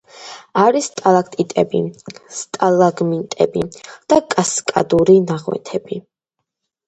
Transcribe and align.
არის 0.59 0.85
სტალაქტიტები, 0.91 1.81
სტალაგმიტები 2.37 3.63
და 4.13 4.19
კასკადური 4.35 5.19
ნაღვენთები. 5.27 6.01